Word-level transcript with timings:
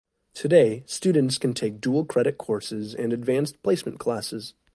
Today, 0.33 0.81
students 0.87 1.37
can 1.37 1.53
take 1.53 1.79
Dual-credit 1.79 2.39
courses 2.39 2.95
and 2.95 3.13
Advanced 3.13 3.61
Placement 3.61 3.99
classes. 3.99 4.55